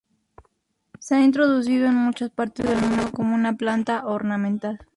Se 0.97 1.13
ha 1.13 1.21
introducido 1.23 1.85
en 1.85 1.93
muchas 1.93 2.31
partes 2.31 2.67
del 2.67 2.75
mundo 2.81 3.11
como 3.11 3.35
una 3.35 3.53
planta 3.53 4.07
ornamental. 4.07 4.79